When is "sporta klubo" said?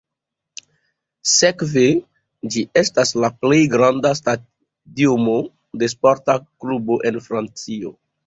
5.97-7.01